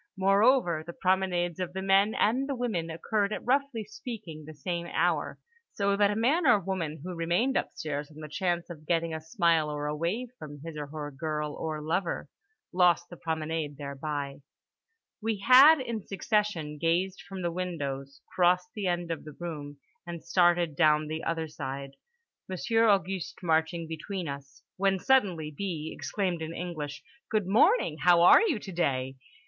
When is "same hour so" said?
4.55-5.95